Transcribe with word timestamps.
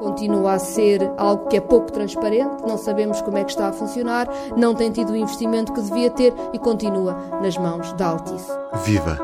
Continua 0.00 0.54
a 0.54 0.58
ser 0.58 1.00
algo 1.16 1.46
que 1.46 1.56
é 1.56 1.60
pouco 1.60 1.92
transparente, 1.92 2.62
não 2.66 2.76
sabemos 2.76 3.22
como 3.22 3.38
é 3.38 3.44
que 3.44 3.52
está 3.52 3.68
a 3.68 3.72
funcionar, 3.72 4.26
não 4.56 4.74
tem 4.74 4.90
tido 4.90 5.12
o 5.12 5.16
investimento 5.16 5.72
que 5.72 5.82
devia 5.82 6.10
ter 6.10 6.34
e 6.52 6.58
continua 6.58 7.14
nas 7.40 7.56
mãos 7.56 7.92
da 7.92 8.06
Altice. 8.06 8.50
Viva! 8.84 9.20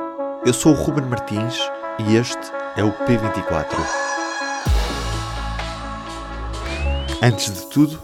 Eu 0.46 0.52
sou 0.52 0.72
o 0.72 0.76
Ruben 0.76 1.06
Martins 1.06 1.58
e 1.98 2.14
este 2.14 2.52
é 2.76 2.84
o 2.84 2.92
P24. 2.92 3.76
Antes 7.20 7.52
de 7.52 7.66
tudo, 7.66 8.00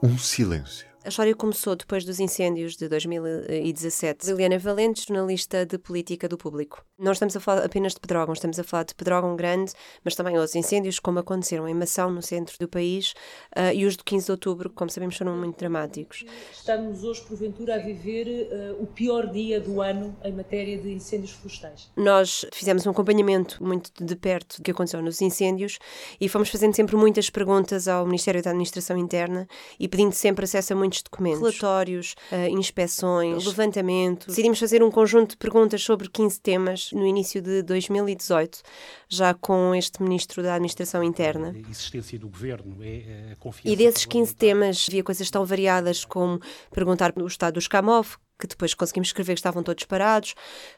um 0.00 0.16
silêncio. 0.16 0.86
A 1.08 1.10
história 1.10 1.34
começou 1.34 1.74
depois 1.74 2.04
dos 2.04 2.20
incêndios 2.20 2.76
de 2.76 2.86
2017. 2.86 4.26
Liliana 4.26 4.58
Valente, 4.58 5.06
jornalista 5.08 5.64
de 5.64 5.78
política 5.78 6.28
do 6.28 6.36
público. 6.36 6.84
Não 6.98 7.12
estamos 7.12 7.34
a 7.34 7.40
falar 7.40 7.64
apenas 7.64 7.94
de 7.94 8.00
Pedrógão, 8.00 8.34
estamos 8.34 8.58
a 8.58 8.62
falar 8.62 8.82
de 8.82 8.94
Pedrógão 8.94 9.34
Grande, 9.34 9.72
mas 10.04 10.14
também 10.14 10.36
outros 10.36 10.54
incêndios, 10.54 10.98
como 10.98 11.18
aconteceram 11.18 11.66
em 11.66 11.72
Mação, 11.72 12.10
no 12.10 12.20
centro 12.20 12.58
do 12.60 12.68
país, 12.68 13.14
uh, 13.56 13.72
e 13.72 13.86
os 13.86 13.96
do 13.96 14.04
15 14.04 14.26
de 14.26 14.32
outubro, 14.32 14.68
que, 14.68 14.74
como 14.74 14.90
sabemos, 14.90 15.16
foram 15.16 15.34
muito 15.34 15.56
dramáticos. 15.56 16.26
Estamos 16.52 17.02
hoje, 17.02 17.22
porventura, 17.22 17.76
a 17.76 17.78
viver 17.78 18.46
uh, 18.76 18.82
o 18.82 18.86
pior 18.86 19.28
dia 19.28 19.58
do 19.58 19.80
ano 19.80 20.14
em 20.22 20.32
matéria 20.32 20.76
de 20.76 20.92
incêndios 20.92 21.30
florestais. 21.30 21.90
Nós 21.96 22.44
fizemos 22.52 22.84
um 22.84 22.90
acompanhamento 22.90 23.64
muito 23.64 23.90
de 23.98 24.14
perto 24.14 24.58
do 24.58 24.62
que 24.62 24.72
aconteceu 24.72 25.00
nos 25.00 25.22
incêndios 25.22 25.78
e 26.20 26.28
fomos 26.28 26.50
fazendo 26.50 26.76
sempre 26.76 26.96
muitas 26.96 27.30
perguntas 27.30 27.88
ao 27.88 28.04
Ministério 28.04 28.42
da 28.42 28.50
Administração 28.50 28.98
Interna 28.98 29.48
e 29.80 29.88
pedindo 29.88 30.12
sempre 30.12 30.44
acesso 30.44 30.74
a 30.74 30.76
muitos 30.76 30.97
documentos, 31.02 31.40
relatórios, 31.40 32.14
uh, 32.32 32.48
inspeções, 32.48 33.44
levantamento. 33.46 34.26
Decidimos 34.26 34.58
fazer 34.58 34.82
um 34.82 34.90
conjunto 34.90 35.30
de 35.30 35.36
perguntas 35.36 35.82
sobre 35.82 36.08
15 36.08 36.40
temas 36.40 36.92
no 36.92 37.06
início 37.06 37.40
de 37.40 37.62
2018, 37.62 38.62
já 39.08 39.34
com 39.34 39.74
este 39.74 40.02
Ministro 40.02 40.42
da 40.42 40.54
Administração 40.54 41.02
Interna. 41.02 41.54
A 41.54 41.70
existência 41.70 42.18
do 42.18 42.28
Governo 42.28 42.76
é 42.82 43.32
a 43.32 43.36
confiança... 43.36 43.72
E 43.72 43.76
desses 43.76 44.04
15 44.04 44.34
temas 44.34 44.86
havia 44.88 45.02
coisas 45.02 45.30
tão 45.30 45.44
variadas 45.44 46.04
como 46.04 46.40
perguntar 46.70 47.12
o 47.16 47.26
estado 47.26 47.54
dos 47.54 47.68
CAMOV, 47.68 48.16
que 48.38 48.46
depois 48.46 48.72
conseguimos 48.72 49.08
escrever 49.08 49.34
que 49.34 49.40
estavam 49.40 49.62
todos 49.62 49.84
parados, 49.84 50.34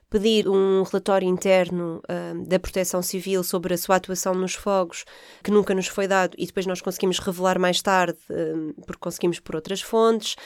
pedir 0.08 0.48
um 0.48 0.83
relatório 0.83 1.28
interno 1.28 2.03
uh, 2.08 2.47
da 2.47 2.58
Proteção 2.58 3.03
Civil 3.03 3.44
sobre 3.44 3.75
a 3.75 3.78
sua 3.78 3.97
atuação 3.97 4.34
nos 4.34 4.55
fogos, 4.55 5.05
que 5.44 5.50
nunca 5.50 5.75
nos 5.75 5.86
foi 5.86 6.08
dado, 6.08 6.34
e 6.38 6.47
depois 6.47 6.66
nós 6.66 6.81
conseguimos 6.81 7.19
revelar 7.19 7.58
mais 7.58 7.83
tarde, 7.83 8.19
uh, 8.31 8.75
porque 8.86 9.00
conseguimos 9.00 9.38
por 9.38 9.55
outras 9.55 9.83
fontes. 9.83 10.36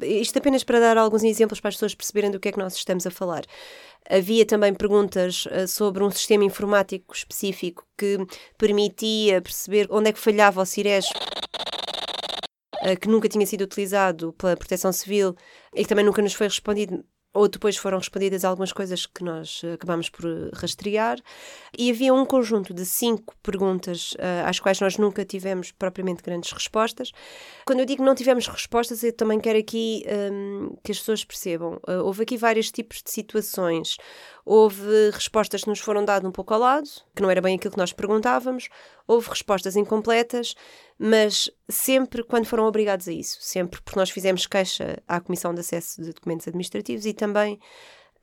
Isto 0.00 0.38
apenas 0.38 0.62
para 0.62 0.78
dar 0.78 0.98
alguns 0.98 1.24
exemplos 1.24 1.60
para 1.60 1.70
as 1.70 1.74
pessoas 1.74 1.94
perceberem 1.94 2.30
do 2.30 2.38
que 2.38 2.48
é 2.48 2.52
que 2.52 2.58
nós 2.58 2.74
estamos 2.76 3.06
a 3.06 3.10
falar. 3.10 3.44
Havia 4.08 4.44
também 4.44 4.74
perguntas 4.74 5.46
uh, 5.46 5.66
sobre 5.66 6.04
um 6.04 6.10
sistema 6.10 6.44
informático 6.44 7.14
específico 7.14 7.84
que 7.96 8.18
permitia 8.56 9.40
perceber 9.40 9.86
onde 9.90 10.10
é 10.10 10.12
que 10.12 10.20
falhava 10.20 10.62
o 10.62 10.66
CIRES 10.66 11.06
que 12.96 13.08
nunca 13.08 13.28
tinha 13.28 13.46
sido 13.46 13.62
utilizado 13.62 14.32
pela 14.34 14.56
Proteção 14.56 14.92
Civil 14.92 15.34
e 15.74 15.82
que 15.82 15.88
também 15.88 16.04
nunca 16.04 16.22
nos 16.22 16.34
foi 16.34 16.46
respondido 16.48 17.04
ou 17.38 17.46
depois 17.46 17.76
foram 17.76 17.98
respondidas 17.98 18.44
algumas 18.44 18.72
coisas 18.72 19.06
que 19.06 19.22
nós 19.22 19.60
eh, 19.62 19.74
acabámos 19.74 20.08
por 20.08 20.24
eh, 20.24 20.50
rastrear, 20.54 21.18
e 21.76 21.90
havia 21.90 22.12
um 22.12 22.24
conjunto 22.24 22.72
de 22.72 22.84
cinco 22.86 23.34
perguntas 23.42 24.12
uh, 24.14 24.46
às 24.46 24.58
quais 24.58 24.80
nós 24.80 24.96
nunca 24.96 25.24
tivemos 25.24 25.70
propriamente 25.70 26.22
grandes 26.22 26.50
respostas. 26.50 27.12
Quando 27.66 27.80
eu 27.80 27.86
digo 27.86 28.02
não 28.02 28.14
tivemos 28.14 28.48
respostas, 28.48 29.02
eu 29.04 29.12
também 29.12 29.38
quero 29.38 29.58
aqui 29.58 30.04
um, 30.32 30.76
que 30.82 30.90
as 30.90 30.98
pessoas 30.98 31.24
percebam. 31.24 31.74
Uh, 31.88 32.02
houve 32.04 32.22
aqui 32.22 32.36
vários 32.36 32.70
tipos 32.72 33.02
de 33.02 33.10
situações. 33.10 33.98
Houve 34.50 35.10
respostas 35.10 35.62
que 35.62 35.68
nos 35.68 35.78
foram 35.78 36.02
dadas 36.02 36.26
um 36.26 36.32
pouco 36.32 36.54
ao 36.54 36.60
lado, 36.60 36.88
que 37.14 37.20
não 37.20 37.30
era 37.30 37.38
bem 37.38 37.56
aquilo 37.56 37.72
que 37.72 37.76
nós 37.76 37.92
perguntávamos. 37.92 38.70
Houve 39.06 39.28
respostas 39.28 39.76
incompletas, 39.76 40.54
mas 40.98 41.50
sempre 41.68 42.22
quando 42.22 42.46
foram 42.46 42.64
obrigados 42.64 43.06
a 43.08 43.12
isso. 43.12 43.36
Sempre 43.42 43.82
porque 43.82 44.00
nós 44.00 44.08
fizemos 44.08 44.46
queixa 44.46 45.02
à 45.06 45.20
Comissão 45.20 45.52
de 45.52 45.60
Acesso 45.60 46.00
de 46.00 46.14
Documentos 46.14 46.48
Administrativos 46.48 47.04
e 47.04 47.12
também 47.12 47.60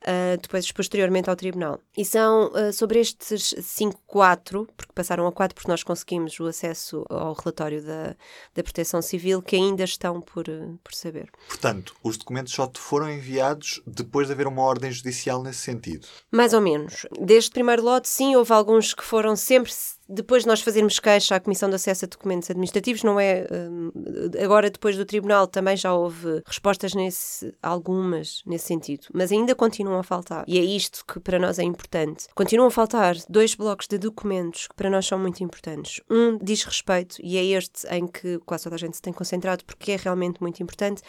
uh, 0.06 0.40
depois 0.40 0.70
posteriormente 0.70 1.28
ao 1.28 1.36
Tribunal. 1.36 1.80
E 1.96 2.04
são 2.04 2.50
uh, 2.52 2.72
sobre 2.72 3.00
estes 3.00 3.54
5, 3.60 4.00
4, 4.06 4.68
porque 4.76 4.92
passaram 4.94 5.26
a 5.26 5.32
4 5.32 5.54
porque 5.54 5.70
nós 5.70 5.82
conseguimos 5.82 6.38
o 6.38 6.46
acesso 6.46 7.04
ao 7.08 7.34
relatório 7.34 7.82
da, 7.82 8.16
da 8.54 8.62
Proteção 8.62 9.02
Civil, 9.02 9.42
que 9.42 9.56
ainda 9.56 9.84
estão 9.84 10.20
por, 10.20 10.48
uh, 10.48 10.78
por 10.82 10.94
saber. 10.94 11.30
Portanto, 11.48 11.94
os 12.02 12.16
documentos 12.16 12.52
só 12.52 12.66
te 12.66 12.78
foram 12.78 13.10
enviados 13.10 13.82
depois 13.86 14.28
de 14.28 14.32
haver 14.32 14.46
uma 14.46 14.62
ordem 14.62 14.90
judicial 14.90 15.42
nesse 15.42 15.60
sentido? 15.60 16.06
Mais 16.30 16.52
ou 16.52 16.60
menos. 16.60 17.06
Deste 17.20 17.50
primeiro 17.50 17.82
lote, 17.82 18.08
sim, 18.08 18.36
houve 18.36 18.52
alguns 18.52 18.94
que 18.94 19.04
foram 19.04 19.34
sempre 19.36 19.72
depois 20.08 20.42
de 20.42 20.48
nós 20.48 20.60
fazermos 20.60 20.98
queixa 20.98 21.36
à 21.36 21.40
Comissão 21.40 21.68
de 21.68 21.74
Acesso 21.74 22.04
a 22.04 22.08
Documentos 22.08 22.50
Administrativos, 22.50 23.02
não 23.02 23.18
é? 23.18 23.46
Hum, 23.50 23.90
agora, 24.42 24.70
depois 24.70 24.96
do 24.96 25.04
Tribunal, 25.04 25.46
também 25.46 25.76
já 25.76 25.92
houve 25.94 26.42
respostas 26.46 26.94
nesse, 26.94 27.52
algumas 27.62 28.42
nesse 28.46 28.66
sentido, 28.66 29.06
mas 29.12 29.32
ainda 29.32 29.54
continuam 29.54 29.98
a 29.98 30.02
faltar. 30.02 30.44
E 30.46 30.58
é 30.58 30.62
isto 30.62 31.04
que 31.04 31.18
para 31.18 31.38
nós 31.38 31.58
é 31.58 31.64
importante. 31.64 32.26
Continuam 32.34 32.68
a 32.68 32.70
faltar 32.70 33.16
dois 33.28 33.54
blocos 33.54 33.86
de 33.88 33.98
documentos 33.98 34.66
que 34.68 34.74
para 34.74 34.90
nós 34.90 35.06
são 35.06 35.18
muito 35.18 35.42
importantes. 35.42 36.00
Um 36.10 36.38
diz 36.38 36.62
respeito, 36.64 37.16
e 37.22 37.36
é 37.36 37.44
este 37.44 37.86
em 37.88 38.06
que 38.06 38.38
quase 38.46 38.64
toda 38.64 38.76
a 38.76 38.78
gente 38.78 38.96
se 38.96 39.02
tem 39.02 39.12
concentrado, 39.12 39.64
porque 39.64 39.92
é 39.92 39.96
realmente 39.96 40.40
muito 40.40 40.62
importante 40.62 41.02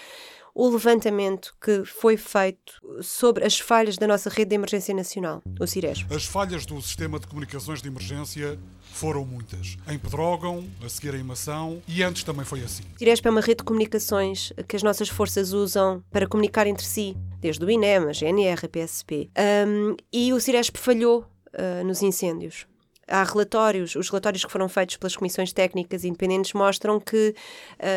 o 0.57 0.67
levantamento 0.69 1.53
que 1.61 1.85
foi 1.85 2.17
feito 2.17 2.73
sobre 2.99 3.45
as 3.45 3.59
falhas 3.59 3.95
da 3.95 4.07
nossa 4.07 4.27
rede 4.27 4.49
de 4.49 4.55
emergência 4.55 4.91
nacional, 4.91 5.43
o 5.59 5.67
CIRES. 5.67 6.03
As 6.09 6.25
falhas 6.25 6.65
do 6.65 6.81
sistema 6.81 7.19
de 7.19 7.27
comunicações 7.27 7.79
de 7.79 7.87
emergência 7.87 8.57
foram 8.91 9.23
muitas. 9.23 9.77
Em 9.87 9.99
Pedrógão, 9.99 10.67
a 10.83 10.89
seguir 10.89 11.13
em 11.13 11.21
Mação 11.21 11.79
e 11.87 12.01
antes 12.01 12.23
também 12.23 12.43
foi 12.43 12.61
assim. 12.61 12.81
O 12.95 12.97
CIRESP 12.97 13.27
é 13.27 13.29
uma 13.29 13.41
rede 13.41 13.57
de 13.57 13.65
comunicações 13.65 14.51
que 14.67 14.75
as 14.75 14.81
nossas 14.81 15.09
forças 15.09 15.53
usam 15.53 16.03
para 16.09 16.25
comunicar 16.25 16.65
entre 16.65 16.83
si, 16.83 17.15
desde 17.39 17.63
o 17.63 17.69
INEM, 17.69 18.09
a 18.09 18.11
GNR, 18.11 18.65
a 18.65 18.67
PSP. 18.67 19.29
Um, 19.67 19.95
e 20.11 20.33
o 20.33 20.39
CIRESP 20.39 20.79
falhou 20.79 21.23
uh, 21.53 21.85
nos 21.85 22.01
incêndios 22.01 22.65
há 23.07 23.23
relatórios, 23.23 23.95
os 23.95 24.09
relatórios 24.09 24.43
que 24.43 24.51
foram 24.51 24.67
feitos 24.67 24.97
pelas 24.97 25.15
comissões 25.15 25.53
técnicas 25.53 26.03
independentes 26.03 26.53
mostram 26.53 26.99
que 26.99 27.33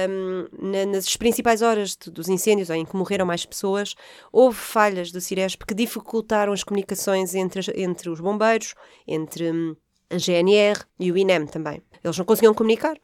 um, 0.08 0.70
na, 0.70 0.86
nas 0.86 1.16
principais 1.16 1.62
horas 1.62 1.96
de, 1.96 2.10
dos 2.10 2.28
incêndios 2.28 2.70
em 2.70 2.84
que 2.84 2.96
morreram 2.96 3.26
mais 3.26 3.44
pessoas, 3.44 3.94
houve 4.32 4.56
falhas 4.56 5.10
do 5.10 5.20
Ciresp 5.20 5.64
que 5.66 5.74
dificultaram 5.74 6.52
as 6.52 6.62
comunicações 6.62 7.34
entre, 7.34 7.60
entre 7.76 8.08
os 8.08 8.20
bombeiros, 8.20 8.74
entre 9.06 9.50
um, 9.50 9.76
a 10.08 10.18
GNR 10.18 10.80
e 10.98 11.10
o 11.10 11.18
INEM 11.18 11.46
também. 11.46 11.82
Eles 12.02 12.16
não 12.16 12.24
conseguiam 12.24 12.54
comunicar. 12.54 12.96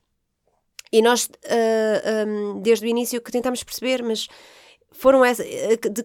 E 0.93 1.03
nós, 1.03 1.27
uh, 1.27 2.27
um, 2.29 2.61
desde 2.63 2.87
o 2.87 2.89
início, 2.89 3.21
que 3.21 3.33
tentámos 3.33 3.63
perceber, 3.65 4.03
mas 4.03 4.29
foram 4.99 5.25
essa, 5.25 5.45
eh, 5.45 5.77
de, 5.77 6.05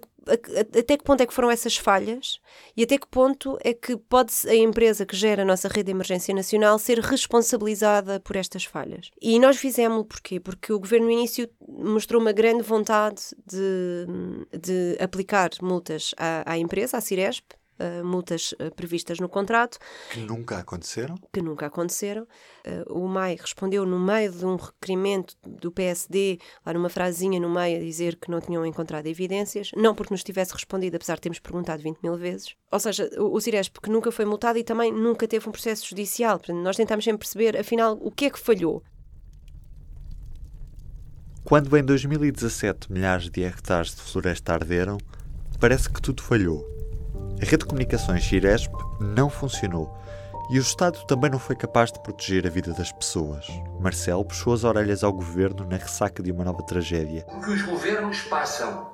até 0.78 0.98
que 0.98 1.04
ponto 1.04 1.22
é 1.22 1.26
que 1.26 1.34
foram 1.34 1.50
essas 1.50 1.78
falhas 1.78 2.40
e 2.76 2.84
até 2.84 2.98
que 2.98 3.08
ponto 3.08 3.58
é 3.62 3.74
que 3.74 3.98
pode 3.98 4.34
a 4.48 4.56
empresa 4.56 5.06
que 5.06 5.16
gera 5.16 5.42
a 5.42 5.46
nossa 5.46 5.68
rede 5.68 5.86
de 5.86 5.92
emergência 5.92 6.34
nacional 6.34 6.78
ser 6.78 7.00
responsabilizada 7.00 8.20
por 8.20 8.36
estas 8.36 8.64
falhas. 8.64 9.10
E 9.22 9.40
nós 9.40 9.58
fizemos 9.58 10.06
porquê? 10.08 10.40
Porque 10.40 10.72
o 10.72 10.80
governo 10.80 11.08
no 11.08 11.12
início 11.12 11.50
mostrou 11.68 12.22
uma 12.22 12.32
grande 12.32 12.62
vontade 12.62 13.22
de, 13.46 14.06
de 14.58 14.98
aplicar 15.02 15.50
multas 15.62 16.14
à, 16.18 16.54
à 16.54 16.58
empresa, 16.58 16.98
à 16.98 17.02
Ciresp, 17.02 17.46
uh, 17.82 18.06
multas 18.06 18.54
uh, 18.54 18.74
previstas 18.76 19.20
no 19.20 19.28
contrato. 19.28 19.78
Que 20.12 20.20
nunca 20.20 20.60
aconteceram? 20.60 21.16
Que 21.32 21.42
nunca 21.42 21.66
aconteceram. 21.66 22.24
Uh, 22.88 22.94
o 22.94 23.08
MAI 23.08 23.36
respondeu 23.36 23.86
no 23.86 24.00
meio 24.00 24.32
de 24.32 24.46
um 24.46 24.56
requerimento 24.56 25.36
do 25.44 25.72
PSD, 25.72 26.40
lá 26.66 26.74
numa 26.74 26.90
frasinha 26.90 27.40
no 27.40 27.50
meio, 27.50 27.78
a 27.78 27.82
dizer 27.82 28.16
que 28.16 28.30
não 28.30 28.40
tinham 28.40 28.66
encontrado 28.66 29.08
evidências, 29.08 29.72
não 29.76 29.96
porque 29.96 30.14
nos 30.14 30.24
tivesse 30.24 30.54
respondido, 30.54 30.96
apesar 30.96 31.16
de 31.16 31.22
termos 31.22 31.40
perguntado 31.40 31.82
20 31.82 32.00
mil 32.02 32.16
vezes. 32.16 32.56
Ou 32.72 32.80
seja, 32.80 33.10
o, 33.18 33.36
o 33.36 33.42
Ciresp 33.42 33.78
que 33.82 33.90
nunca 33.90 34.12
foi 34.12 34.26
multado 34.26 34.60
e 34.60 34.64
também 34.64 34.92
nunca 34.92 35.28
teve 35.28 35.48
um 35.50 35.52
processo 35.52 35.88
judicial. 35.88 36.38
Portanto, 36.38 36.58
nós 36.58 36.78
tentámos 36.78 37.04
sempre 37.04 37.20
perceber, 37.20 37.58
afinal, 37.58 37.98
o 38.02 38.12
que 38.12 38.26
é 38.26 38.30
que 38.30 38.40
falhou. 38.40 38.84
Quando 41.44 41.76
em 41.76 41.84
2017 41.84 42.92
milhares 42.92 43.30
de 43.30 43.44
hectares 43.44 43.96
de 43.96 44.02
floresta 44.02 44.54
arderam, 44.54 44.98
parece 45.60 45.90
que 45.90 46.02
tudo 46.02 46.22
falhou. 46.22 46.81
A 47.42 47.44
rede 47.44 47.58
de 47.58 47.66
comunicações 47.66 48.22
Giresp 48.22 48.72
não 49.00 49.28
funcionou 49.28 49.92
e 50.52 50.60
o 50.60 50.62
Estado 50.62 51.04
também 51.08 51.32
não 51.32 51.40
foi 51.40 51.56
capaz 51.56 51.92
de 51.92 52.00
proteger 52.00 52.46
a 52.46 52.52
vida 52.52 52.72
das 52.72 52.92
pessoas. 52.92 53.48
Marcelo 53.80 54.24
puxou 54.24 54.54
as 54.54 54.64
orelhas 54.64 55.04
ao 55.04 55.12
governo 55.12 55.66
na 55.66 55.78
ressaca 55.78 56.22
de 56.22 56.32
uma 56.32 56.44
nova 56.44 56.62
tragédia. 56.62 57.26
O 57.30 57.42
que 57.42 57.50
os 57.50 57.64
governos 57.64 58.22
passam 58.24 58.92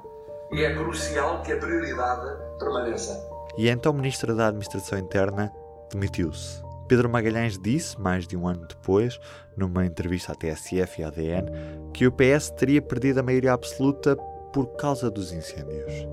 e 0.53 0.63
é 0.63 0.73
crucial 0.73 1.41
que 1.41 1.51
a 1.51 1.57
prioridade 1.57 2.38
permaneça. 2.57 3.21
E 3.57 3.69
a 3.69 3.73
então 3.73 3.91
Ministra 3.91 4.33
da 4.33 4.47
Administração 4.47 4.97
Interna 4.97 5.51
demitiu-se. 5.91 6.63
Pedro 6.88 7.09
Magalhães 7.09 7.59
disse, 7.59 8.00
mais 8.00 8.25
de 8.25 8.38
um 8.38 8.47
ano 8.47 8.65
depois, 8.65 9.19
numa 9.57 9.85
entrevista 9.85 10.31
à 10.31 10.35
TSF 10.35 11.01
e 11.01 11.03
à 11.03 11.09
ADN, 11.09 11.51
que 11.93 12.07
o 12.07 12.13
PS 12.13 12.51
teria 12.51 12.81
perdido 12.81 13.19
a 13.19 13.23
maioria 13.23 13.51
absoluta 13.51 14.15
por 14.53 14.67
causa 14.77 15.11
dos 15.11 15.33
incêndios. 15.33 16.07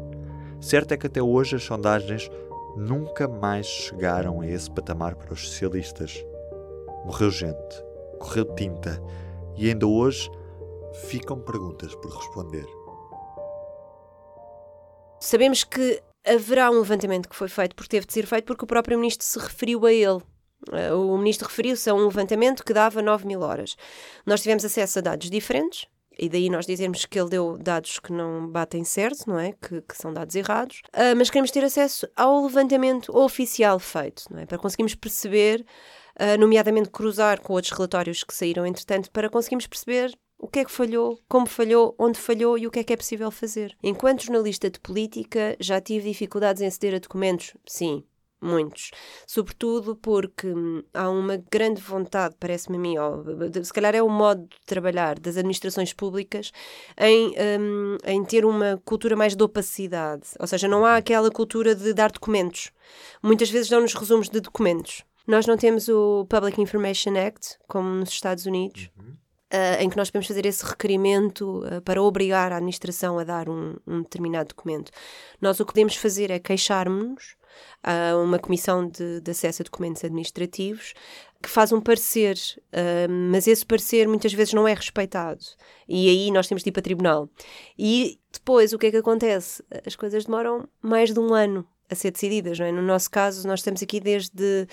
Certo 0.64 0.92
é 0.92 0.96
que 0.96 1.06
até 1.06 1.22
hoje 1.22 1.56
as 1.56 1.62
sondagens 1.62 2.30
nunca 2.74 3.28
mais 3.28 3.66
chegaram 3.66 4.40
a 4.40 4.46
esse 4.46 4.70
patamar 4.70 5.14
para 5.14 5.34
os 5.34 5.46
socialistas. 5.46 6.24
morreu 7.04 7.30
gente, 7.30 7.84
correu 8.18 8.46
tinta 8.54 8.98
e 9.58 9.68
ainda 9.68 9.86
hoje 9.86 10.30
ficam 11.06 11.38
perguntas 11.38 11.94
por 11.96 12.10
responder. 12.10 12.64
Sabemos 15.20 15.64
que 15.64 16.02
haverá 16.26 16.70
um 16.70 16.78
levantamento 16.78 17.28
que 17.28 17.36
foi 17.36 17.48
feito 17.48 17.76
porque 17.76 17.90
teve 17.90 18.06
de 18.06 18.14
ser 18.14 18.24
feito 18.24 18.46
porque 18.46 18.64
o 18.64 18.66
próprio 18.66 18.98
ministro 18.98 19.26
se 19.26 19.38
referiu 19.38 19.84
a 19.84 19.92
ele. 19.92 20.22
Eh, 20.72 20.94
o 20.94 21.18
ministro 21.18 21.46
referiu-se 21.46 21.90
a 21.90 21.94
um 21.94 22.06
levantamento 22.06 22.64
que 22.64 22.72
dava 22.72 23.02
9 23.02 23.26
mil 23.26 23.42
horas. 23.42 23.76
Nós 24.24 24.40
tivemos 24.40 24.64
acesso 24.64 24.98
a 24.98 25.02
dados 25.02 25.28
diferentes, 25.28 25.86
e 26.18 26.28
daí 26.28 26.48
nós 26.48 26.66
dizemos 26.66 27.04
que 27.04 27.18
ele 27.18 27.30
deu 27.30 27.58
dados 27.58 27.98
que 27.98 28.12
não 28.12 28.48
batem 28.48 28.84
certo, 28.84 29.28
não 29.28 29.38
é? 29.38 29.52
Que, 29.52 29.80
que 29.82 29.96
são 29.96 30.12
dados 30.12 30.34
errados. 30.34 30.82
Uh, 30.94 31.16
mas 31.16 31.30
queremos 31.30 31.50
ter 31.50 31.64
acesso 31.64 32.08
ao 32.16 32.44
levantamento 32.44 33.16
oficial 33.16 33.78
feito, 33.78 34.24
não 34.30 34.40
é? 34.40 34.46
Para 34.46 34.58
conseguirmos 34.58 34.94
perceber, 34.94 35.64
uh, 36.20 36.38
nomeadamente 36.38 36.90
cruzar 36.90 37.40
com 37.40 37.52
outros 37.52 37.72
relatórios 37.72 38.24
que 38.24 38.34
saíram 38.34 38.66
entretanto, 38.66 39.10
para 39.10 39.28
conseguirmos 39.28 39.66
perceber 39.66 40.16
o 40.38 40.48
que 40.48 40.58
é 40.58 40.64
que 40.64 40.70
falhou, 40.70 41.18
como 41.28 41.46
falhou, 41.46 41.94
onde 41.98 42.18
falhou 42.18 42.58
e 42.58 42.66
o 42.66 42.70
que 42.70 42.80
é 42.80 42.84
que 42.84 42.92
é 42.92 42.96
possível 42.96 43.30
fazer. 43.30 43.76
Enquanto 43.82 44.24
jornalista 44.24 44.70
de 44.70 44.78
política, 44.78 45.56
já 45.58 45.80
tive 45.80 46.08
dificuldades 46.08 46.60
em 46.60 46.66
aceder 46.66 46.94
a 46.94 46.98
documentos? 46.98 47.54
Sim, 47.66 48.04
muitos. 48.44 48.90
Sobretudo 49.26 49.96
porque 49.96 50.46
hum, 50.46 50.82
há 50.92 51.08
uma 51.08 51.36
grande 51.50 51.80
vontade, 51.80 52.36
parece-me 52.38 52.76
a 52.76 52.80
mim, 52.80 52.98
ó, 52.98 53.22
se 53.62 53.72
calhar 53.72 53.94
é 53.94 54.02
o 54.02 54.08
modo 54.08 54.42
de 54.42 54.56
trabalhar 54.66 55.18
das 55.18 55.36
administrações 55.36 55.92
públicas 55.92 56.52
em, 56.98 57.34
um, 57.60 57.96
em 58.04 58.24
ter 58.24 58.44
uma 58.44 58.80
cultura 58.84 59.16
mais 59.16 59.34
de 59.34 59.42
opacidade. 59.42 60.28
Ou 60.38 60.46
seja, 60.46 60.68
não 60.68 60.84
há 60.84 60.96
aquela 60.96 61.30
cultura 61.30 61.74
de 61.74 61.92
dar 61.92 62.12
documentos. 62.12 62.70
Muitas 63.22 63.50
vezes 63.50 63.70
dão-nos 63.70 63.94
resumos 63.94 64.28
de 64.28 64.40
documentos. 64.40 65.02
Nós 65.26 65.46
não 65.46 65.56
temos 65.56 65.88
o 65.88 66.26
Public 66.28 66.60
Information 66.60 67.16
Act, 67.16 67.58
como 67.66 67.88
nos 67.88 68.10
Estados 68.10 68.44
Unidos. 68.44 68.90
Uhum 68.98 69.23
uh, 69.54 69.82
em 69.82 69.88
que 69.88 69.96
nós 69.96 70.10
podemos 70.10 70.26
fazer 70.26 70.44
esse 70.44 70.64
requerimento 70.64 71.64
uh, 71.64 71.80
para 71.82 72.02
obrigar 72.02 72.52
a 72.52 72.56
administração 72.56 73.18
a 73.18 73.24
dar 73.24 73.48
um, 73.48 73.76
um, 73.86 74.02
determinado 74.02 74.48
documento. 74.48 74.90
Nós 75.40 75.60
o 75.60 75.64
que 75.64 75.72
podemos 75.72 75.96
fazer 75.96 76.30
é 76.30 76.38
queixarmos-nos 76.38 77.36
a 77.84 78.16
uma 78.16 78.38
comissão 78.38 78.88
de, 78.88 79.20
de, 79.20 79.30
acesso 79.30 79.62
a 79.62 79.64
documentos 79.64 80.04
administrativos 80.04 80.92
que 81.40 81.48
faz 81.48 81.72
um 81.72 81.80
parecer, 81.80 82.36
uh, 82.72 83.10
mas 83.30 83.46
esse 83.46 83.64
parecer 83.64 84.08
muitas 84.08 84.32
vezes 84.32 84.54
não 84.54 84.66
é 84.66 84.74
respeitado. 84.74 85.44
E 85.88 86.08
aí 86.08 86.30
nós 86.30 86.48
temos 86.48 86.62
de 86.64 86.70
ir 86.70 86.72
para 86.72 86.82
tribunal. 86.82 87.28
E 87.78 88.18
depois 88.32 88.72
o 88.72 88.78
que 88.78 88.86
é 88.86 88.90
que 88.90 88.96
acontece? 88.96 89.62
As 89.86 89.94
coisas 89.94 90.24
demoram 90.24 90.66
mais 90.82 91.12
de 91.12 91.20
um 91.20 91.32
ano 91.32 91.66
a 91.90 91.94
ser 91.94 92.10
decididas, 92.10 92.58
não 92.58 92.66
é? 92.66 92.72
No 92.72 92.82
nosso 92.82 93.10
caso, 93.10 93.46
nós 93.46 93.60
estamos 93.60 93.82
aqui 93.82 94.00
desde 94.00 94.66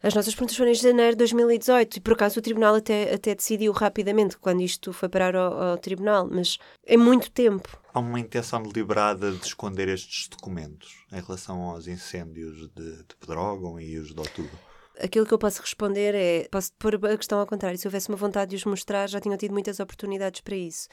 as 0.00 0.14
nossas 0.14 0.34
perguntas 0.34 0.56
foram 0.56 0.70
em 0.70 0.74
janeiro 0.74 1.12
de 1.12 1.18
2018 1.18 1.96
e 1.96 2.00
por 2.00 2.12
acaso 2.12 2.38
o 2.38 2.42
Tribunal 2.42 2.76
até, 2.76 3.12
até 3.12 3.34
decidiu 3.34 3.72
rapidamente 3.72 4.38
quando 4.38 4.60
isto 4.60 4.92
foi 4.92 5.08
parar 5.08 5.34
ao, 5.34 5.60
ao 5.60 5.78
Tribunal, 5.78 6.28
mas 6.30 6.58
é 6.86 6.96
muito 6.96 7.30
tempo. 7.30 7.68
Há 7.92 7.98
uma 7.98 8.20
intenção 8.20 8.62
deliberada 8.62 9.32
de 9.32 9.44
esconder 9.44 9.88
estes 9.88 10.28
documentos 10.28 11.04
em 11.12 11.20
relação 11.20 11.62
aos 11.62 11.88
incêndios 11.88 12.68
de, 12.76 12.96
de 12.96 13.16
Pedrógão 13.18 13.80
e 13.80 13.98
os 13.98 14.14
de 14.14 14.20
outubro? 14.20 14.56
Aquilo 15.00 15.26
que 15.26 15.34
eu 15.34 15.38
posso 15.38 15.60
responder 15.60 16.14
é: 16.14 16.48
posso 16.48 16.72
pôr 16.78 16.94
a 17.06 17.16
questão 17.16 17.38
ao 17.38 17.46
contrário. 17.46 17.78
Se 17.78 17.86
houvesse 17.86 18.08
uma 18.08 18.16
vontade 18.16 18.50
de 18.50 18.56
os 18.56 18.64
mostrar, 18.64 19.08
já 19.08 19.20
tinham 19.20 19.36
tido 19.36 19.52
muitas 19.52 19.78
oportunidades 19.78 20.40
para 20.40 20.56
isso. 20.56 20.88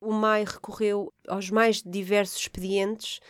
O 0.00 0.12
MAI 0.12 0.44
recorreu 0.44 1.12
aos 1.28 1.50
mais 1.50 1.82
diversos 1.82 2.40
expedientes 2.40 3.20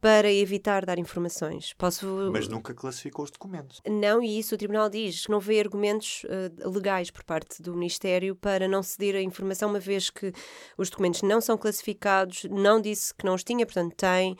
para 0.00 0.32
evitar 0.32 0.86
dar 0.86 0.98
informações. 0.98 1.74
Posso... 1.74 2.30
Mas 2.32 2.48
nunca 2.48 2.72
classificou 2.72 3.24
os 3.24 3.30
documentos. 3.30 3.80
Não, 3.86 4.22
e 4.22 4.38
isso 4.38 4.54
o 4.54 4.58
Tribunal 4.58 4.88
diz 4.88 5.26
que 5.26 5.30
não 5.30 5.38
vê 5.38 5.60
argumentos 5.60 6.24
uh, 6.24 6.70
legais 6.70 7.10
por 7.10 7.22
parte 7.22 7.62
do 7.62 7.74
Ministério 7.74 8.34
para 8.34 8.66
não 8.66 8.82
ceder 8.82 9.14
a 9.16 9.20
informação, 9.20 9.68
uma 9.68 9.78
vez 9.78 10.08
que 10.08 10.32
os 10.78 10.88
documentos 10.88 11.22
não 11.22 11.40
são 11.40 11.58
classificados, 11.58 12.44
não 12.50 12.80
disse 12.80 13.14
que 13.14 13.24
não 13.24 13.34
os 13.34 13.44
tinha, 13.44 13.66
portanto 13.66 13.94
tem. 13.94 14.36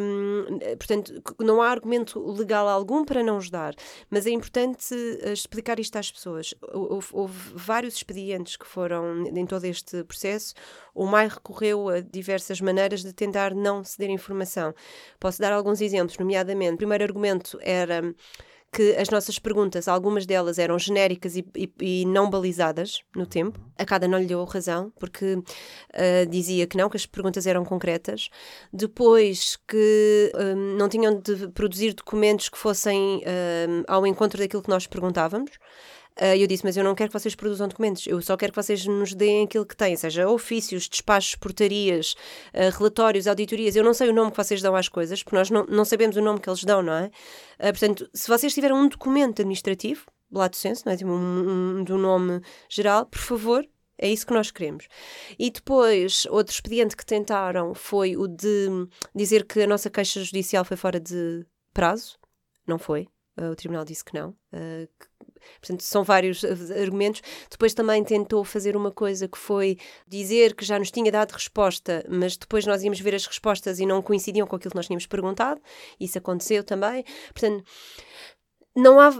Um, 0.00 0.58
portanto, 0.76 1.22
não 1.40 1.62
há 1.62 1.70
argumento 1.70 2.20
legal 2.32 2.68
algum 2.68 3.04
para 3.04 3.22
não 3.22 3.38
os 3.38 3.48
dar. 3.48 3.74
Mas 4.10 4.26
é 4.26 4.30
importante 4.30 4.94
uh, 4.94 5.32
explicar 5.32 5.80
isto 5.80 5.96
às 5.96 6.10
pessoas. 6.10 6.54
Houve, 6.72 7.08
houve 7.12 7.38
vários 7.54 7.94
expedientes 7.94 8.56
que 8.56 8.66
foram 8.66 9.24
em 9.26 9.46
todo 9.46 9.64
este 9.64 10.04
processo. 10.04 10.54
O 10.94 11.06
MAI 11.06 11.28
recorreu 11.28 11.88
a 11.88 12.00
diversas 12.00 12.60
maneiras 12.60 13.02
de 13.02 13.12
tentar 13.12 13.54
não 13.54 13.84
ceder 13.84 14.10
informação. 14.10 14.74
Posso 15.18 15.40
dar 15.40 15.52
alguns 15.52 15.80
exemplos, 15.80 16.18
nomeadamente, 16.18 16.74
o 16.74 16.78
primeiro 16.78 17.04
argumento 17.04 17.58
era 17.62 18.14
que 18.72 18.94
as 18.96 19.10
nossas 19.10 19.38
perguntas, 19.38 19.88
algumas 19.88 20.24
delas 20.24 20.58
eram 20.58 20.78
genéricas 20.78 21.36
e, 21.36 21.44
e, 21.56 21.72
e, 21.80 22.06
não 22.06 22.30
balizadas 22.30 23.02
no 23.16 23.26
tempo. 23.26 23.58
A 23.76 23.84
cada 23.84 24.06
não 24.06 24.18
lhe 24.18 24.26
deu 24.26 24.44
razão, 24.44 24.92
porque 24.98 25.34
uh, 25.34 26.26
dizia 26.28 26.66
que 26.66 26.76
não, 26.76 26.88
que 26.88 26.96
as 26.96 27.04
perguntas 27.04 27.46
eram 27.46 27.64
concretas. 27.64 28.30
Depois 28.72 29.58
que 29.66 30.32
um, 30.36 30.76
não 30.76 30.88
tinham 30.88 31.18
de 31.18 31.48
produzir 31.48 31.94
documentos 31.94 32.48
que 32.48 32.58
fossem 32.58 33.22
um, 33.26 33.82
ao 33.88 34.06
encontro 34.06 34.38
daquilo 34.38 34.62
que 34.62 34.70
nós 34.70 34.86
perguntávamos. 34.86 35.50
Uh, 36.20 36.36
eu 36.36 36.46
disse, 36.46 36.62
mas 36.64 36.76
eu 36.76 36.84
não 36.84 36.94
quero 36.94 37.08
que 37.08 37.18
vocês 37.18 37.34
produzam 37.34 37.66
documentos, 37.66 38.06
eu 38.06 38.20
só 38.20 38.36
quero 38.36 38.52
que 38.52 38.62
vocês 38.62 38.84
nos 38.84 39.14
deem 39.14 39.44
aquilo 39.44 39.64
que 39.64 39.74
têm, 39.74 39.96
seja 39.96 40.28
ofícios, 40.28 40.86
despachos, 40.86 41.34
portarias, 41.34 42.14
uh, 42.52 42.76
relatórios, 42.76 43.26
auditorias. 43.26 43.74
Eu 43.74 43.82
não 43.82 43.94
sei 43.94 44.10
o 44.10 44.12
nome 44.12 44.30
que 44.30 44.36
vocês 44.36 44.60
dão 44.60 44.76
às 44.76 44.86
coisas, 44.86 45.22
porque 45.22 45.36
nós 45.36 45.48
não, 45.48 45.64
não 45.64 45.82
sabemos 45.82 46.16
o 46.16 46.20
nome 46.20 46.38
que 46.38 46.50
eles 46.50 46.62
dão, 46.62 46.82
não 46.82 46.92
é? 46.92 47.06
Uh, 47.58 47.72
portanto, 47.72 48.10
se 48.12 48.28
vocês 48.28 48.52
tiverem 48.52 48.76
um 48.76 48.86
documento 48.86 49.40
administrativo, 49.40 50.04
lato 50.30 50.58
senso, 50.58 50.82
não 50.84 50.92
é? 50.92 50.96
Tipo 50.98 51.10
um, 51.10 51.78
um, 51.78 51.84
do 51.84 51.96
nome 51.96 52.42
geral, 52.68 53.06
por 53.06 53.20
favor, 53.20 53.66
é 53.96 54.06
isso 54.06 54.26
que 54.26 54.34
nós 54.34 54.50
queremos. 54.50 54.88
E 55.38 55.50
depois, 55.50 56.26
outro 56.26 56.52
expediente 56.52 56.96
que 56.96 57.06
tentaram 57.06 57.74
foi 57.74 58.14
o 58.14 58.28
de 58.28 58.68
dizer 59.14 59.46
que 59.46 59.62
a 59.62 59.66
nossa 59.66 59.88
queixa 59.88 60.22
judicial 60.22 60.66
foi 60.66 60.76
fora 60.76 61.00
de 61.00 61.46
prazo. 61.72 62.18
Não 62.66 62.78
foi. 62.78 63.08
O 63.38 63.56
tribunal 63.56 63.84
disse 63.86 64.04
que 64.04 64.14
não. 64.14 64.34
Portanto, 65.60 65.82
são 65.82 66.02
vários 66.02 66.44
eh, 66.44 66.80
argumentos. 66.80 67.22
Depois 67.50 67.74
também 67.74 68.02
tentou 68.04 68.44
fazer 68.44 68.76
uma 68.76 68.90
coisa 68.90 69.28
que 69.28 69.38
foi 69.38 69.78
dizer 70.06 70.54
que 70.54 70.64
já 70.64 70.78
nos 70.78 70.90
tinha 70.90 71.10
dado 71.10 71.32
resposta, 71.32 72.04
mas 72.08 72.36
depois 72.36 72.66
nós 72.66 72.82
íamos 72.82 73.00
ver 73.00 73.14
as 73.14 73.26
respostas 73.26 73.78
e 73.78 73.86
não 73.86 74.02
coincidiam 74.02 74.46
com 74.46 74.56
aquilo 74.56 74.70
que 74.70 74.76
nós 74.76 74.86
tínhamos 74.86 75.06
perguntado. 75.06 75.60
Isso 75.98 76.18
aconteceu 76.18 76.64
também. 76.64 77.04
Portanto, 77.32 77.64
não 78.74 79.00
há, 79.00 79.10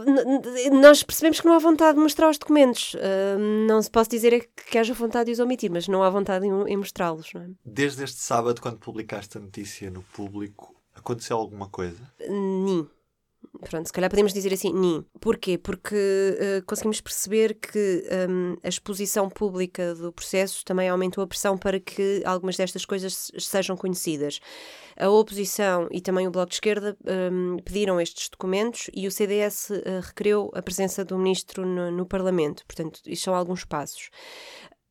nós 0.71 1.03
percebemos 1.03 1.41
que 1.41 1.45
não 1.45 1.53
há 1.53 1.59
vontade 1.59 1.97
de 1.97 2.03
mostrar 2.03 2.29
os 2.29 2.37
documentos. 2.37 2.93
Uh, 2.93 3.67
não 3.67 3.81
se 3.81 3.91
pode 3.91 4.09
dizer 4.09 4.33
é 4.33 4.39
que 4.39 4.77
haja 4.77 4.93
vontade 4.93 5.25
de 5.25 5.31
os 5.31 5.39
omitir, 5.39 5.69
mas 5.69 5.87
não 5.87 6.03
há 6.03 6.09
vontade 6.09 6.45
em, 6.45 6.51
em 6.67 6.77
mostrá-los. 6.77 7.33
É? 7.35 7.49
Desde 7.65 8.03
este 8.03 8.19
sábado, 8.19 8.61
quando 8.61 8.77
publicaste 8.77 9.37
a 9.37 9.41
notícia 9.41 9.91
no 9.91 10.03
público, 10.03 10.73
aconteceu 10.95 11.37
alguma 11.37 11.67
coisa? 11.67 12.01
Sim. 12.19 12.87
Pronto, 13.69 13.85
se 13.85 13.93
calhar 13.93 14.09
podemos 14.09 14.33
dizer 14.33 14.53
assim, 14.53 14.73
NIM. 14.73 15.05
Porquê? 15.19 15.57
Porque 15.57 15.95
uh, 15.95 16.65
conseguimos 16.65 16.99
perceber 16.99 17.55
que 17.55 18.03
um, 18.29 18.57
a 18.63 18.67
exposição 18.67 19.29
pública 19.29 19.93
do 19.93 20.11
processo 20.11 20.65
também 20.65 20.89
aumentou 20.89 21.23
a 21.23 21.27
pressão 21.27 21.57
para 21.57 21.79
que 21.79 22.23
algumas 22.25 22.57
destas 22.57 22.85
coisas 22.85 23.31
sejam 23.37 23.77
conhecidas. 23.77 24.39
A 24.97 25.09
oposição 25.09 25.87
e 25.91 26.01
também 26.01 26.27
o 26.27 26.31
Bloco 26.31 26.49
de 26.49 26.55
Esquerda 26.55 26.97
um, 27.31 27.57
pediram 27.57 27.99
estes 28.01 28.29
documentos 28.29 28.89
e 28.93 29.07
o 29.07 29.11
CDS 29.11 29.69
uh, 29.69 29.73
eh, 29.85 30.59
a 30.59 30.61
presença 30.61 31.05
do 31.05 31.17
ministro 31.17 31.65
no, 31.65 31.91
no 31.91 32.05
Parlamento. 32.05 32.65
Portanto, 32.65 33.01
isto 33.05 33.25
são 33.25 33.35
alguns 33.35 33.63
passos. 33.63 34.09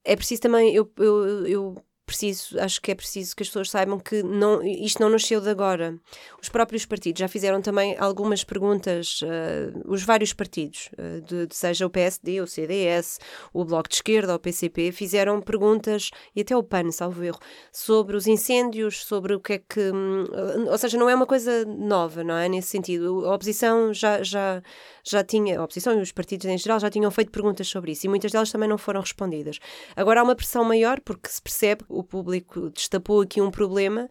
É 0.04 0.16
preciso 0.16 0.42
também, 0.42 0.74
eu, 0.74 0.90
eu, 0.96 1.46
eu 1.46 1.84
preciso, 2.10 2.58
acho 2.58 2.80
que 2.82 2.90
é 2.90 2.94
preciso 2.94 3.36
que 3.36 3.44
as 3.44 3.48
pessoas 3.48 3.70
saibam 3.70 4.00
que 4.00 4.20
não, 4.22 4.60
isto 4.62 5.00
não 5.00 5.08
nasceu 5.08 5.40
de 5.40 5.48
agora. 5.48 5.96
Os 6.42 6.48
próprios 6.48 6.84
partidos 6.84 7.20
já 7.20 7.28
fizeram 7.28 7.62
também 7.62 7.96
algumas 7.98 8.42
perguntas, 8.42 9.20
uh, 9.22 9.80
os 9.86 10.02
vários 10.02 10.32
partidos, 10.32 10.90
uh, 10.98 11.20
de, 11.20 11.54
seja 11.54 11.86
o 11.86 11.90
PSD, 11.90 12.40
o 12.40 12.48
CDS, 12.48 13.20
o 13.52 13.64
Bloco 13.64 13.88
de 13.88 13.94
Esquerda, 13.94 14.34
o 14.34 14.38
PCP, 14.40 14.90
fizeram 14.90 15.40
perguntas, 15.40 16.10
e 16.34 16.40
até 16.40 16.56
o 16.56 16.64
PAN, 16.64 16.90
salvo 16.90 17.22
erro, 17.22 17.38
sobre 17.72 18.16
os 18.16 18.26
incêndios, 18.26 19.04
sobre 19.04 19.34
o 19.34 19.40
que 19.40 19.52
é 19.52 19.58
que. 19.58 19.80
Um, 19.92 20.68
ou 20.68 20.78
seja, 20.78 20.98
não 20.98 21.08
é 21.08 21.14
uma 21.14 21.26
coisa 21.26 21.64
nova, 21.64 22.24
não 22.24 22.34
é? 22.34 22.48
Nesse 22.48 22.68
sentido. 22.68 23.24
A 23.26 23.34
oposição 23.36 23.94
já, 23.94 24.20
já, 24.22 24.60
já 25.04 25.22
tinha, 25.22 25.60
a 25.60 25.64
oposição 25.64 25.96
e 25.96 26.02
os 26.02 26.10
partidos 26.10 26.46
em 26.46 26.58
geral 26.58 26.80
já 26.80 26.90
tinham 26.90 27.10
feito 27.10 27.30
perguntas 27.30 27.68
sobre 27.68 27.92
isso, 27.92 28.06
e 28.06 28.08
muitas 28.08 28.32
delas 28.32 28.50
também 28.50 28.68
não 28.68 28.78
foram 28.78 29.00
respondidas. 29.00 29.60
Agora 29.94 30.20
há 30.20 30.24
uma 30.24 30.34
pressão 30.34 30.64
maior, 30.64 31.00
porque 31.00 31.28
se 31.28 31.40
percebe 31.40 31.84
o 32.00 32.04
público 32.04 32.70
destapou 32.70 33.20
aqui 33.20 33.40
um 33.40 33.50
problema, 33.50 34.08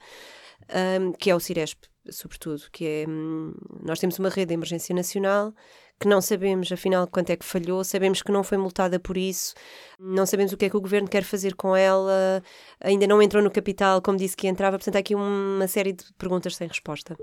um, 1.02 1.12
que 1.14 1.30
é 1.30 1.36
o 1.36 1.40
Ciresp, 1.40 1.84
sobretudo, 2.10 2.64
que 2.72 2.86
é 2.86 3.06
um, 3.08 3.54
nós 3.84 4.00
temos 4.00 4.18
uma 4.20 4.30
rede 4.30 4.48
de 4.48 4.54
emergência 4.54 4.96
nacional 4.96 5.54
que 6.00 6.08
não 6.08 6.22
sabemos 6.22 6.72
afinal 6.72 7.06
quanto 7.08 7.30
é 7.30 7.36
que 7.36 7.44
falhou, 7.44 7.84
sabemos 7.84 8.22
que 8.22 8.32
não 8.32 8.42
foi 8.42 8.58
multada 8.58 8.98
por 9.00 9.18
isso, 9.18 9.54
não 10.00 10.26
sabemos 10.26 10.54
o 10.54 10.58
que 10.58 10.66
é 10.66 10.70
que 10.70 10.78
o 10.78 10.82
governo 10.82 11.10
quer 11.10 11.24
fazer 11.24 11.56
com 11.56 11.76
ela, 11.76 12.42
ainda 12.80 13.06
não 13.06 13.22
entrou 13.22 13.44
no 13.44 13.52
capital 13.52 14.02
como 14.02 14.18
disse 14.18 14.38
que 14.38 14.48
entrava, 14.48 14.78
portanto 14.78 14.96
há 14.96 15.00
aqui 15.00 15.14
uma 15.14 15.68
série 15.68 15.92
de 15.92 16.06
perguntas 16.18 16.56
sem 16.56 16.68
resposta. 16.68 17.18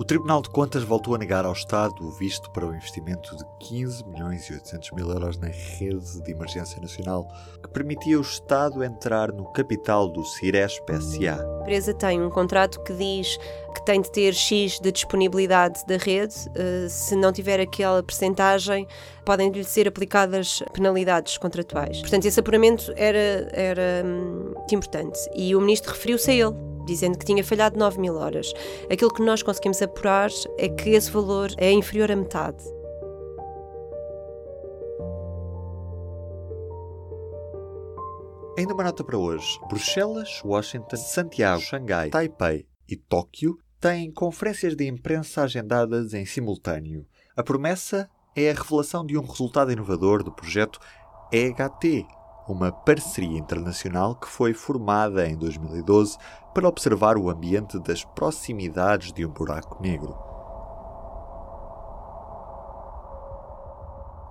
O 0.00 0.04
Tribunal 0.04 0.40
de 0.40 0.48
Contas 0.48 0.82
voltou 0.82 1.14
a 1.14 1.18
negar 1.18 1.44
ao 1.44 1.52
Estado 1.52 1.94
o 2.00 2.10
visto 2.10 2.50
para 2.52 2.66
o 2.66 2.74
investimento 2.74 3.36
de 3.36 3.44
15 3.68 4.02
milhões 4.06 4.48
e 4.48 4.54
800 4.54 4.92
mil 4.92 5.10
euros 5.10 5.36
na 5.36 5.48
rede 5.48 6.22
de 6.22 6.32
emergência 6.32 6.80
nacional, 6.80 7.28
que 7.62 7.68
permitia 7.68 8.16
o 8.16 8.22
Estado 8.22 8.82
entrar 8.82 9.30
no 9.30 9.44
capital 9.52 10.08
do 10.08 10.24
Ciresp 10.24 10.88
SA. 10.88 11.34
A 11.34 11.60
empresa 11.60 11.92
tem 11.92 12.22
um 12.22 12.30
contrato 12.30 12.82
que 12.82 12.94
diz 12.94 13.36
que 13.74 13.84
tem 13.84 14.00
de 14.00 14.10
ter 14.10 14.32
X 14.32 14.80
de 14.80 14.90
disponibilidade 14.90 15.84
da 15.86 15.98
rede. 15.98 16.34
Eh, 16.54 16.88
se 16.88 17.14
não 17.14 17.30
tiver 17.30 17.60
aquela 17.60 18.02
percentagem, 18.02 18.86
podem-lhe 19.22 19.62
ser 19.64 19.86
aplicadas 19.86 20.62
penalidades 20.72 21.36
contratuais. 21.36 22.00
Portanto, 22.00 22.24
esse 22.24 22.40
apuramento 22.40 22.90
era, 22.96 23.50
era 23.52 24.02
hum, 24.02 24.54
importante. 24.72 25.18
E 25.34 25.54
o 25.54 25.60
ministro 25.60 25.92
referiu-se 25.92 26.30
a 26.30 26.34
ele 26.34 26.69
dizendo 26.90 27.16
que 27.16 27.24
tinha 27.24 27.44
falhado 27.44 27.78
9 27.78 28.00
mil 28.00 28.16
horas. 28.16 28.52
Aquilo 28.90 29.12
que 29.12 29.22
nós 29.22 29.42
conseguimos 29.42 29.80
apurar 29.80 30.30
é 30.58 30.68
que 30.68 30.90
esse 30.90 31.10
valor 31.10 31.50
é 31.56 31.70
inferior 31.70 32.10
à 32.10 32.16
metade. 32.16 32.64
Ainda 38.58 38.74
uma 38.74 38.84
nota 38.84 39.04
para 39.04 39.16
hoje. 39.16 39.58
Bruxelas, 39.68 40.42
Washington, 40.44 40.96
Santiago, 40.96 41.62
Xangai, 41.62 42.10
Taipei 42.10 42.66
e 42.88 42.96
Tóquio 42.96 43.56
têm 43.80 44.10
conferências 44.10 44.74
de 44.74 44.86
imprensa 44.86 45.42
agendadas 45.42 46.12
em 46.12 46.26
simultâneo. 46.26 47.06
A 47.36 47.42
promessa 47.42 48.10
é 48.36 48.50
a 48.50 48.54
revelação 48.54 49.06
de 49.06 49.16
um 49.16 49.22
resultado 49.22 49.72
inovador 49.72 50.22
do 50.22 50.32
projeto 50.32 50.78
EHT, 51.32 52.04
uma 52.52 52.72
parceria 52.72 53.38
internacional 53.38 54.14
que 54.14 54.28
foi 54.28 54.52
formada 54.52 55.26
em 55.26 55.36
2012 55.36 56.16
para 56.52 56.68
observar 56.68 57.16
o 57.16 57.30
ambiente 57.30 57.78
das 57.78 58.04
proximidades 58.04 59.12
de 59.12 59.24
um 59.24 59.30
buraco 59.30 59.80
negro. 59.82 60.14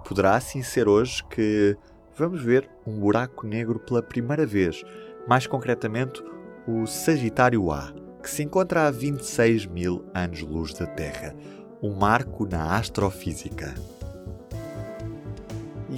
Poderá 0.08 0.36
assim 0.36 0.64
ser 0.64 0.88
hoje 0.88 1.24
que 1.26 1.78
vamos 2.18 2.42
ver 2.42 2.70
um 2.86 3.00
buraco 3.00 3.46
negro 3.46 3.80
pela 3.80 4.02
primeira 4.02 4.46
vez, 4.46 4.84
mais 5.28 5.46
concretamente 5.48 6.24
o 6.68 6.86
Sagitário 6.86 7.72
A, 7.72 7.94
que 8.22 8.30
se 8.30 8.44
encontra 8.44 8.88
a 8.88 8.92
26 8.92 9.68
mil 9.68 10.04
anos-luz 10.14 10.74
da 10.74 10.86
Terra, 10.86 11.36
um 11.82 11.96
marco 11.96 12.46
na 12.46 12.76
astrofísica. 12.76 13.74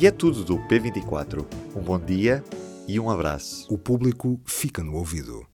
E 0.02 0.08
é 0.08 0.10
tudo 0.10 0.44
do 0.44 0.58
P24. 0.58 1.46
Um 1.76 1.82
bom 1.84 2.00
dia 2.00 2.44
e 2.88 3.00
um 3.00 3.08
abraço. 3.08 3.72
O 3.72 3.78
público 3.78 4.42
fica 4.44 4.84
no 4.84 4.96
ouvido. 4.96 5.46